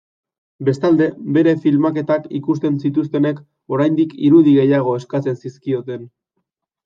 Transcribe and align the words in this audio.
Bestalde, 0.67 1.07
bere 1.35 1.51
filmaketak 1.65 2.23
ikusten 2.39 2.79
zituztenek 2.87 3.43
oraindik 3.77 4.15
irudi 4.29 4.57
gehiago 4.61 4.97
eskatzen 5.03 5.39
zizkioten. 5.45 6.09